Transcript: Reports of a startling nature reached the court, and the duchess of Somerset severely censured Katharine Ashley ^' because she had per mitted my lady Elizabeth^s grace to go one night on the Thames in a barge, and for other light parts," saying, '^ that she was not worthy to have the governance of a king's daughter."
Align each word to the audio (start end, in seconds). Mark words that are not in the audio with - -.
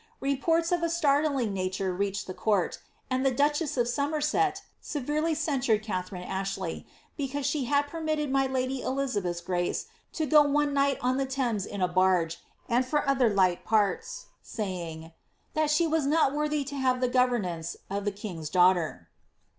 Reports 0.19 0.71
of 0.71 0.81
a 0.81 0.89
startling 0.89 1.53
nature 1.53 1.93
reached 1.93 2.25
the 2.25 2.33
court, 2.33 2.79
and 3.11 3.23
the 3.23 3.29
duchess 3.29 3.77
of 3.77 3.87
Somerset 3.87 4.63
severely 4.81 5.35
censured 5.35 5.83
Katharine 5.83 6.23
Ashley 6.23 6.87
^' 6.89 6.91
because 7.15 7.45
she 7.45 7.65
had 7.65 7.85
per 7.85 8.01
mitted 8.01 8.31
my 8.31 8.47
lady 8.47 8.81
Elizabeth^s 8.81 9.45
grace 9.45 9.85
to 10.13 10.25
go 10.25 10.41
one 10.41 10.73
night 10.73 10.97
on 11.01 11.17
the 11.17 11.27
Thames 11.27 11.67
in 11.67 11.83
a 11.83 11.87
barge, 11.87 12.39
and 12.67 12.83
for 12.83 13.07
other 13.07 13.29
light 13.29 13.63
parts," 13.63 14.25
saying, 14.41 15.01
'^ 15.01 15.11
that 15.53 15.69
she 15.69 15.85
was 15.85 16.07
not 16.07 16.33
worthy 16.33 16.63
to 16.63 16.77
have 16.77 16.99
the 16.99 17.07
governance 17.07 17.77
of 17.87 18.07
a 18.07 18.11
king's 18.11 18.49
daughter." 18.49 19.07